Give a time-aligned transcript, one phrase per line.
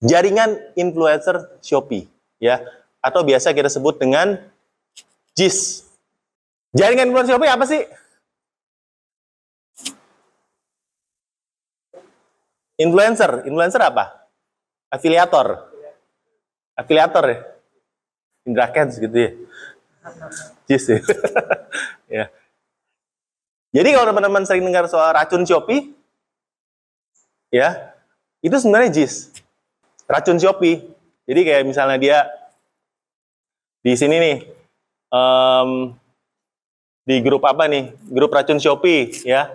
[0.00, 2.08] jaringan influencer Shopee
[2.40, 2.64] ya
[3.04, 4.40] atau biasa kita sebut dengan
[5.36, 5.88] JIS.
[6.72, 7.82] Jaringan influencer Shopee apa sih?
[12.80, 14.24] Influencer, influencer apa?
[14.88, 15.68] Afiliator.
[16.72, 17.38] Afiliator ya.
[18.48, 19.30] Indra Kens gitu ya.
[20.64, 20.98] JIS ya.
[22.20, 22.24] ya.
[23.70, 25.92] Jadi kalau teman-teman sering dengar soal racun Shopee,
[27.52, 27.94] ya,
[28.40, 29.30] itu sebenarnya JIS.
[30.10, 30.82] Racun Shopee.
[31.30, 32.18] Jadi kayak misalnya dia
[33.80, 34.36] di sini nih,
[35.14, 35.94] um,
[37.06, 37.94] di grup apa nih?
[38.10, 39.48] Grup racun Shopee, ya.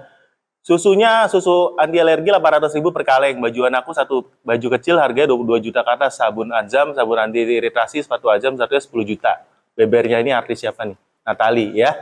[0.66, 3.38] Susunya susu anti alergi 800 ribu per kaleng.
[3.38, 6.17] Baju anakku satu baju kecil harganya 22 juta ke atas.
[6.17, 9.45] Sabun Azam, sabun anti iritasi, sepatu Azam satunya 10 juta.
[9.77, 10.97] Bebernya ini artis siapa nih?
[11.22, 11.94] Natali ya.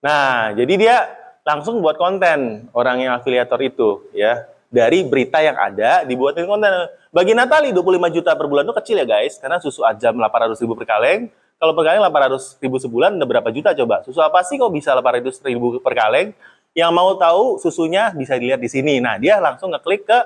[0.00, 0.96] Nah, jadi dia
[1.44, 4.48] langsung buat konten orang yang afiliator itu ya.
[4.68, 6.68] Dari berita yang ada dibuatin konten.
[7.08, 10.76] Bagi Natali 25 juta per bulan itu kecil ya guys, karena susu Azam 800 ribu
[10.76, 11.32] per kaleng.
[11.56, 14.04] Kalau per kaleng 800 ribu sebulan udah berapa juta coba?
[14.04, 16.36] Susu apa sih kok bisa 800 ribu per kaleng?
[16.76, 19.00] Yang mau tahu susunya bisa dilihat di sini.
[19.00, 20.18] Nah, dia langsung ngeklik ke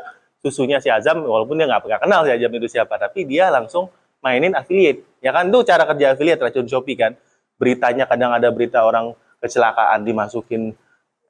[0.42, 4.58] susunya si Azam, walaupun dia nggak kenal si Azam itu siapa, tapi dia langsung mainin
[4.58, 5.22] affiliate.
[5.22, 7.14] Ya kan, itu cara kerja affiliate racun Shopee kan.
[7.62, 10.74] Beritanya kadang ada berita orang kecelakaan dimasukin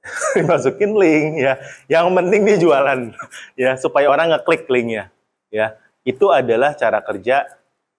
[0.36, 1.54] dimasukin link ya.
[1.86, 3.00] Yang penting dia jualan
[3.54, 5.08] ya supaya orang ngeklik linknya
[5.48, 5.78] ya.
[6.02, 7.46] Itu adalah cara kerja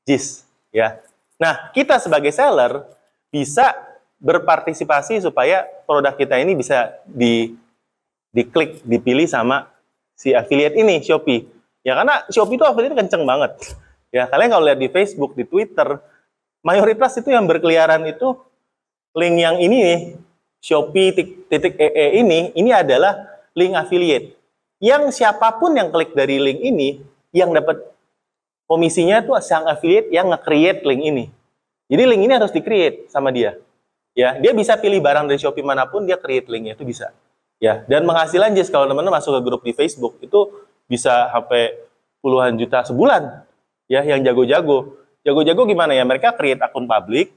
[0.03, 0.43] JIS
[0.75, 0.99] ya.
[1.39, 2.83] Nah, kita sebagai seller
[3.31, 3.73] bisa
[4.23, 7.55] berpartisipasi supaya produk kita ini bisa di
[8.31, 9.67] diklik, dipilih sama
[10.15, 11.43] si affiliate ini Shopee.
[11.83, 13.55] Ya karena Shopee itu affiliate kenceng banget.
[14.13, 15.99] Ya kalian kalau lihat di Facebook, di Twitter,
[16.63, 18.39] mayoritas itu yang berkeliaran itu
[19.13, 19.99] link yang ini nih,
[20.64, 21.11] Shopee
[21.52, 24.31] titik ee ini, ini adalah link affiliate.
[24.80, 27.03] Yang siapa pun yang klik dari link ini,
[27.36, 27.83] yang dapat
[28.64, 31.25] komisinya itu sang affiliate yang nge-create link ini.
[31.91, 33.59] Jadi link ini harus di-create sama dia.
[34.16, 37.12] Ya, dia bisa pilih barang dari Shopee mana pun, dia create linknya itu bisa.
[37.59, 41.75] Ya, dan penghasilan Jess kalau teman-teman masuk ke grup di Facebook itu bisa sampai
[42.23, 43.44] puluhan juta sebulan.
[43.91, 44.96] Ya, yang jago-jago.
[45.28, 46.07] Jago-jago gimana ya?
[46.07, 47.35] Mereka create akun publik,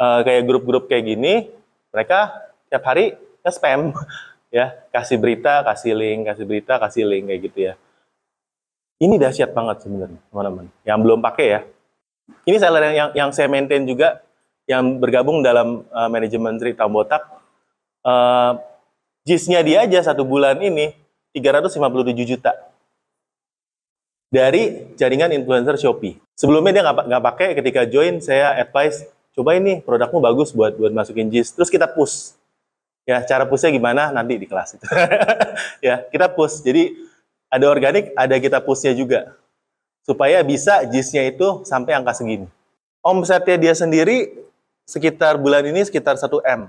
[0.00, 1.48] uh, kayak grup-grup kayak gini,
[1.96, 3.96] mereka tiap hari ya spam,
[4.56, 7.74] ya kasih berita, kasih link, kasih berita, kasih link kayak gitu ya.
[9.00, 10.68] Ini dahsyat banget sebenarnya, teman-teman.
[10.84, 11.60] Yang belum pakai ya.
[12.44, 14.20] Ini seller yang yang saya maintain juga
[14.68, 17.22] yang bergabung dalam uh, manajemen Sri Botak,
[18.02, 18.58] uh,
[19.24, 20.90] JIS-nya dia aja satu bulan ini
[21.32, 21.78] 357
[22.26, 22.52] juta
[24.26, 26.18] dari jaringan influencer Shopee.
[26.34, 31.28] Sebelumnya dia nggak pakai, ketika join saya advice, coba ini produkmu bagus buat buat masukin
[31.28, 31.52] JIS.
[31.52, 32.32] Terus kita push.
[33.06, 34.86] Ya, cara pushnya gimana nanti di kelas itu.
[35.86, 36.64] ya, kita push.
[36.64, 36.96] Jadi
[37.52, 39.36] ada organik, ada kita pushnya juga.
[40.02, 42.48] Supaya bisa JIS-nya itu sampai angka segini.
[43.04, 44.34] Omsetnya dia sendiri
[44.82, 46.66] sekitar bulan ini sekitar 1 M.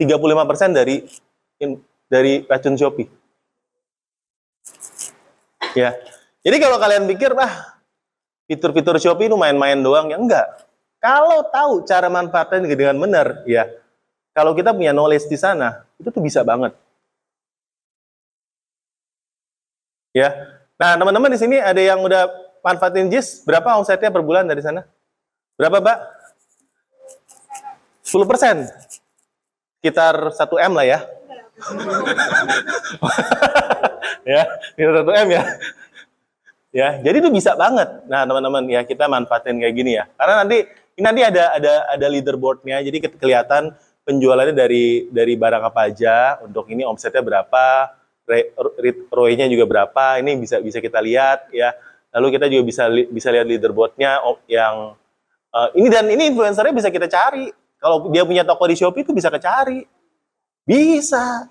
[0.00, 1.06] 35% dari
[2.10, 3.06] dari racun Shopee.
[5.78, 5.94] Ya.
[6.42, 7.78] Jadi kalau kalian pikir, ah,
[8.50, 10.46] fitur-fitur Shopee itu main-main doang, ya enggak.
[11.02, 13.66] Kalau tahu cara manfaatnya dengan benar, ya.
[14.30, 16.78] Kalau kita punya knowledge di sana, itu tuh bisa banget.
[20.14, 20.30] Ya.
[20.78, 22.30] Nah, teman-teman di sini ada yang udah
[22.62, 24.86] manfaatin JIS, berapa omsetnya per bulan dari sana?
[25.58, 25.98] Berapa, Mbak?
[28.06, 28.56] 10 persen.
[29.82, 30.38] Sekitar 1
[30.70, 30.98] M lah ya.
[34.38, 35.42] ya, sekitar 1 M ya.
[36.72, 37.84] Ya, jadi itu bisa banget.
[38.08, 40.08] Nah, teman-teman ya kita manfaatin kayak gini ya.
[40.16, 40.64] Karena nanti
[40.96, 43.72] ini nanti ada ada ada leaderboardnya, jadi kelihatan
[44.04, 46.38] penjualannya dari dari barang apa aja.
[46.44, 47.96] Untuk ini omsetnya berapa,
[49.10, 50.20] ROI-nya juga berapa.
[50.20, 51.74] Ini bisa bisa kita lihat ya.
[52.12, 54.92] Lalu kita juga bisa bisa lihat leaderboardnya yang
[55.52, 57.48] uh, ini dan ini influencernya bisa kita cari
[57.80, 59.82] kalau dia punya toko di Shopee itu bisa kecari.
[60.62, 61.50] Bisa.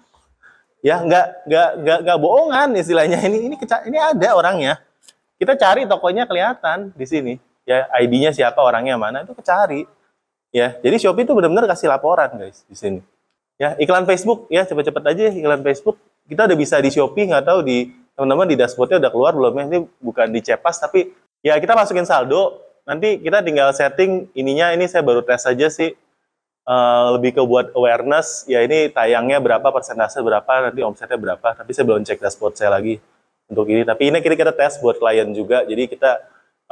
[0.82, 4.80] Ya, nggak nggak nggak nggak bohongan istilahnya ini ini ini ada orangnya.
[5.36, 7.34] Kita cari tokonya kelihatan di sini.
[7.66, 9.86] Ya, ID-nya siapa, orangnya mana itu kecari.
[10.52, 13.00] Ya, jadi Shopee itu benar-benar kasih laporan guys di sini.
[13.56, 15.96] Ya, iklan Facebook ya cepet-cepet aja iklan Facebook.
[16.28, 17.88] Kita udah bisa di Shopee nggak tahu di
[18.18, 19.64] teman-teman di dashboardnya udah keluar belum ya?
[19.72, 22.60] Ini bukan di Cepas tapi ya kita masukin saldo.
[22.84, 25.94] Nanti kita tinggal setting ininya ini saya baru tes aja sih
[26.62, 31.74] Uh, lebih ke buat awareness ya ini tayangnya berapa persentase berapa nanti omsetnya berapa tapi
[31.74, 33.02] saya belum cek dashboard saya lagi
[33.50, 36.22] untuk ini tapi ini kira-kira tes buat klien juga jadi kita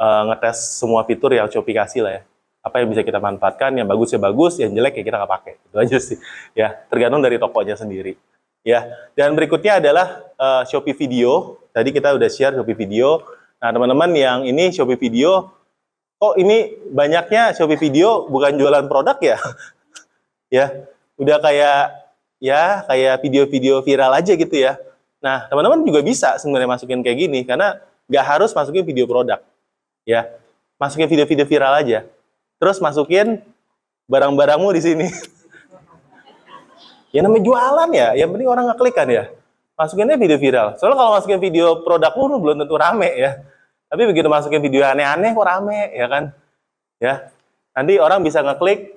[0.00, 2.22] uh, ngetes semua fitur yang Shopee kasih lah ya
[2.60, 5.54] apa yang bisa kita manfaatkan yang bagus ya bagus yang jelek ya kita nggak pakai
[5.60, 6.18] itu aja sih
[6.56, 8.16] ya tergantung dari tokonya sendiri
[8.64, 8.84] ya
[9.16, 13.20] dan berikutnya adalah uh, Shopee Video tadi kita udah share Shopee Video
[13.60, 15.52] Nah, teman-teman yang ini Shopee Video,
[16.16, 19.36] kok ini banyaknya Shopee Video bukan jualan produk ya?
[20.56, 20.66] ya,
[21.20, 21.80] udah kayak
[22.40, 24.80] ya kayak video-video viral aja gitu ya.
[25.20, 27.76] Nah, teman-teman juga bisa sebenarnya masukin kayak gini karena
[28.08, 29.44] nggak harus masukin video produk.
[30.10, 30.26] Ya,
[30.74, 32.02] masukin video-video viral aja.
[32.58, 33.46] Terus masukin
[34.10, 35.06] barang-barangmu di sini.
[37.14, 39.30] ya namanya jualan ya, yang penting orang ngeklik kan ya.
[39.78, 40.74] Masukinnya video viral.
[40.82, 43.38] Soalnya kalau masukin video produkmu belum tentu rame ya.
[43.86, 46.34] Tapi begitu masukin video aneh-aneh kok rame ya kan?
[46.98, 47.30] Ya.
[47.70, 48.90] Nanti orang bisa ngeklik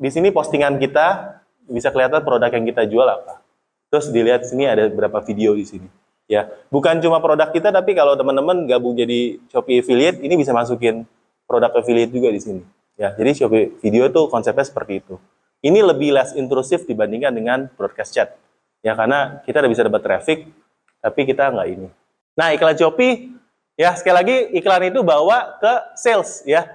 [0.00, 1.38] di sini postingan kita
[1.68, 3.44] bisa kelihatan produk yang kita jual apa.
[3.92, 6.03] Terus dilihat sini ada berapa video di sini.
[6.34, 11.06] Ya, bukan cuma produk kita tapi kalau teman-teman gabung jadi Shopee affiliate ini bisa masukin
[11.46, 12.62] produk affiliate juga di sini.
[12.98, 15.14] Ya, jadi Shopee video tuh konsepnya seperti itu.
[15.62, 18.34] Ini lebih less intrusif dibandingkan dengan broadcast chat.
[18.82, 20.50] Ya, karena kita udah bisa dapat traffic
[20.98, 21.88] tapi kita nggak ini.
[22.34, 23.30] Nah, iklan Shopee
[23.78, 26.66] ya sekali lagi iklan itu bawa ke sales ya.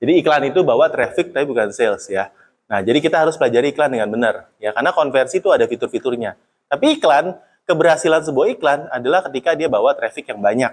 [0.00, 2.32] Jadi iklan itu bawa traffic tapi bukan sales ya.
[2.64, 6.32] Nah, jadi kita harus pelajari iklan dengan benar ya karena konversi itu ada fitur-fiturnya.
[6.72, 7.36] Tapi iklan,
[7.72, 10.72] keberhasilan sebuah iklan adalah ketika dia bawa traffic yang banyak.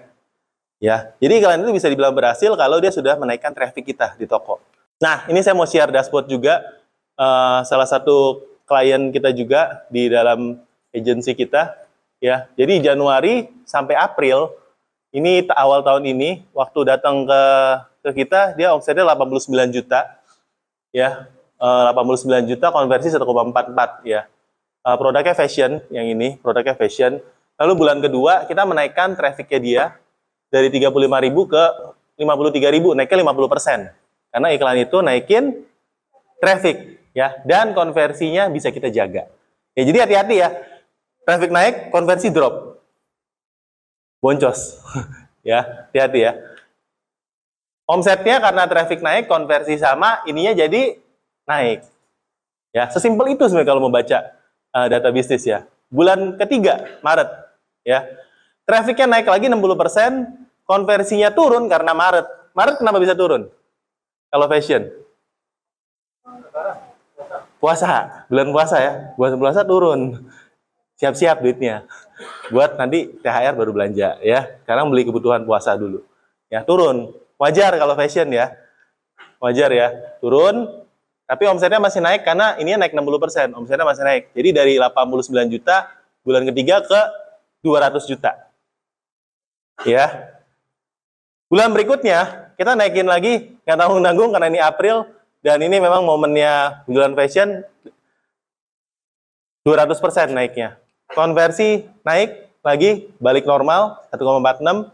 [0.79, 4.59] Ya, jadi iklan itu bisa dibilang berhasil kalau dia sudah menaikkan traffic kita di toko.
[4.99, 6.59] Nah, ini saya mau share dashboard juga.
[7.19, 10.59] Uh, salah satu klien kita juga di dalam
[10.95, 11.75] agensi kita.
[12.19, 14.51] Ya, jadi Januari sampai April
[15.15, 17.41] ini awal tahun ini waktu datang ke
[17.99, 20.19] ke kita dia omsetnya 89 juta.
[20.95, 21.27] Ya,
[21.59, 24.27] uh, 89 juta konversi 1,44 ya
[24.85, 27.19] uh, produknya fashion yang ini, produknya fashion.
[27.59, 29.83] Lalu bulan kedua kita menaikkan trafficnya dia
[30.47, 30.95] dari 35.000
[31.51, 31.63] ke
[32.19, 33.91] 53.000, naiknya 50%.
[34.29, 35.43] Karena iklan itu naikin
[36.39, 39.27] traffic ya dan konversinya bisa kita jaga.
[39.75, 40.49] Ya jadi hati-hati ya.
[41.27, 42.81] Traffic naik, konversi drop.
[44.17, 44.81] Boncos.
[45.49, 46.33] ya, hati-hati ya.
[47.85, 50.97] Omsetnya karena traffic naik, konversi sama, ininya jadi
[51.45, 51.85] naik.
[52.69, 54.38] Ya, sesimpel itu sebenarnya kalau mau baca
[54.73, 55.65] uh, data bisnis ya.
[55.89, 57.29] Bulan ketiga, Maret,
[57.81, 58.05] ya.
[58.65, 59.57] Trafficnya naik lagi 60%,
[60.69, 62.53] konversinya turun karena Maret.
[62.53, 63.49] Maret kenapa bisa turun?
[64.29, 64.85] Kalau fashion?
[67.57, 68.93] Puasa, bulan puasa ya.
[69.17, 70.29] Bulan puasa turun.
[71.01, 71.89] Siap-siap duitnya.
[72.53, 74.61] Buat nanti THR baru belanja ya.
[74.63, 76.05] Sekarang beli kebutuhan puasa dulu.
[76.47, 77.11] Ya, turun.
[77.41, 78.53] Wajar kalau fashion ya.
[79.41, 79.87] Wajar ya.
[80.21, 80.85] Turun,
[81.29, 84.33] tapi omsetnya masih naik karena ini naik 60%, omsetnya masih naik.
[84.33, 85.93] Jadi dari 89 juta
[86.25, 87.01] bulan ketiga ke
[87.61, 88.33] 200 juta.
[89.85, 90.33] Ya.
[91.45, 95.05] Bulan berikutnya kita naikin lagi nggak tanggung-tanggung karena ini April
[95.45, 97.61] dan ini memang momennya bulan fashion
[99.69, 100.81] 200% naiknya.
[101.13, 104.89] Konversi naik lagi balik normal 1,46.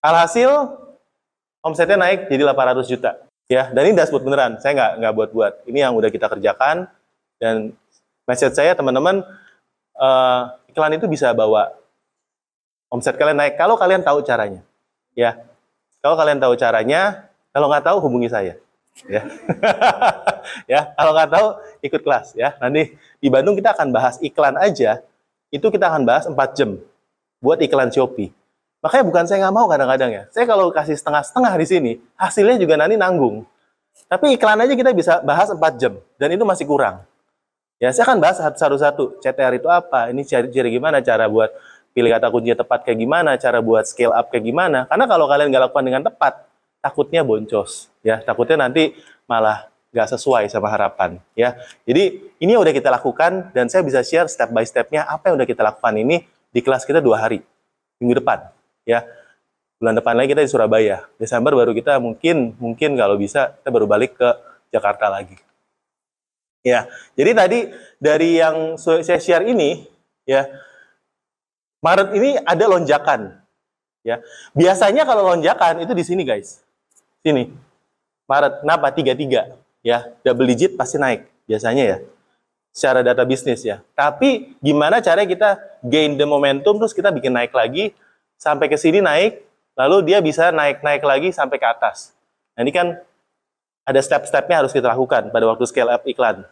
[0.00, 0.50] Alhasil
[1.60, 3.27] omsetnya naik jadi 800 juta.
[3.48, 4.60] Ya, dan ini dashboard beneran.
[4.60, 5.52] Saya nggak nggak buat-buat.
[5.64, 6.84] Ini yang udah kita kerjakan
[7.40, 7.72] dan
[8.28, 9.24] message saya teman-teman
[9.96, 11.72] uh, iklan itu bisa bawa
[12.92, 14.60] omset kalian naik kalau kalian tahu caranya.
[15.16, 15.40] Ya,
[16.04, 18.60] kalau kalian tahu caranya, kalau nggak tahu hubungi saya.
[19.08, 19.24] Ya,
[20.72, 21.46] ya kalau nggak tahu
[21.88, 22.52] ikut kelas ya.
[22.60, 25.00] Nanti di Bandung kita akan bahas iklan aja.
[25.48, 26.76] Itu kita akan bahas 4 jam
[27.40, 28.28] buat iklan Shopee.
[28.78, 30.22] Makanya bukan saya nggak mau kadang-kadang ya.
[30.30, 33.42] Saya kalau kasih setengah-setengah di sini, hasilnya juga nanti nanggung.
[34.06, 37.02] Tapi iklan aja kita bisa bahas 4 jam, dan itu masih kurang.
[37.82, 39.18] Ya, saya akan bahas satu-satu.
[39.18, 40.10] CTR itu apa?
[40.10, 41.50] Ini ciri-ciri gimana cara buat
[41.90, 44.86] pilih kata kuncinya tepat kayak gimana, cara buat scale up kayak gimana.
[44.86, 46.46] Karena kalau kalian nggak lakukan dengan tepat,
[46.78, 47.90] takutnya boncos.
[48.06, 48.94] Ya, takutnya nanti
[49.26, 51.18] malah nggak sesuai sama harapan.
[51.34, 55.34] Ya, jadi ini udah kita lakukan dan saya bisa share step by stepnya apa yang
[55.38, 56.22] udah kita lakukan ini
[56.54, 57.42] di kelas kita dua hari
[57.98, 58.57] minggu depan
[58.88, 59.04] ya
[59.76, 61.04] bulan depan lagi kita di Surabaya.
[61.20, 64.28] Desember baru kita mungkin mungkin kalau bisa kita baru balik ke
[64.72, 65.36] Jakarta lagi.
[66.64, 67.58] Ya jadi tadi
[68.00, 69.84] dari yang saya share ini
[70.24, 70.48] ya
[71.84, 73.36] Maret ini ada lonjakan.
[74.02, 74.24] Ya
[74.56, 76.64] biasanya kalau lonjakan itu di sini guys.
[77.20, 77.52] Sini.
[78.24, 78.88] Maret kenapa?
[78.96, 79.42] Tiga tiga
[79.84, 81.98] ya double digit pasti naik biasanya ya.
[82.74, 83.84] Secara data bisnis ya.
[83.94, 87.94] Tapi gimana cara kita gain the momentum terus kita bikin naik lagi
[88.38, 89.42] sampai ke sini naik,
[89.74, 92.14] lalu dia bisa naik-naik lagi sampai ke atas.
[92.54, 92.96] Nah, ini kan
[93.82, 96.46] ada step-stepnya harus kita lakukan pada waktu scale up iklan.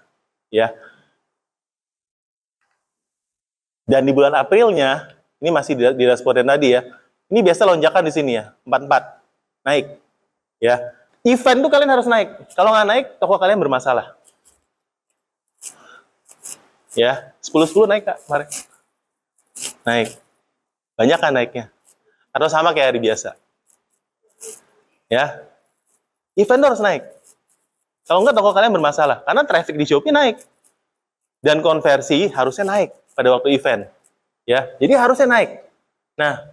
[0.51, 0.75] Ya.
[3.87, 6.83] Dan di bulan Aprilnya, ini masih di, yang tadi ya,
[7.31, 9.23] ini biasa lonjakan di sini ya, 44,
[9.63, 9.87] naik.
[10.59, 10.83] Ya.
[11.23, 12.35] Event tuh kalian harus naik.
[12.55, 14.15] Kalau nggak naik, toko kalian bermasalah.
[16.97, 18.47] Ya, 10-10 naik kak, Mari.
[19.85, 20.09] Naik.
[20.97, 21.76] Banyak kan naiknya?
[22.37, 23.33] Atau sama kayak hari biasa?
[25.09, 25.41] Ya.
[26.37, 27.09] Event harus naik.
[28.05, 30.37] Kalau enggak toko kalian bermasalah karena traffic di Shopee naik.
[31.41, 33.89] Dan konversi harusnya naik pada waktu event.
[34.45, 34.69] Ya.
[34.77, 35.65] Jadi harusnya naik.
[36.21, 36.53] Nah,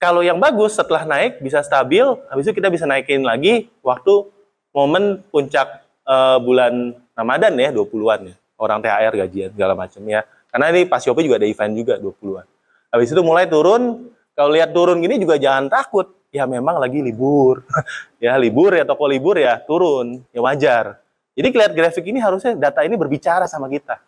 [0.00, 4.24] kalau yang bagus setelah naik bisa stabil, habis itu kita bisa naikin lagi waktu
[4.72, 8.36] momen puncak uh, bulan Ramadan ya, 20-an ya.
[8.56, 10.24] Orang THR gajian segala macam ya.
[10.48, 12.46] Karena ini pas Shopee juga ada event juga 20-an.
[12.96, 16.16] Habis itu mulai turun, kalau lihat turun gini juga jangan takut.
[16.30, 17.66] Ya memang lagi libur.
[18.22, 21.02] ya libur ya toko libur ya turun, ya wajar.
[21.34, 23.98] Jadi lihat grafik ini harusnya data ini berbicara sama kita.